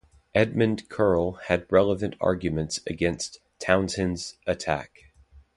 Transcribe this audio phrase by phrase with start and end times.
[0.33, 5.11] Edmund Curll had relevant arguments against Townshend's attack.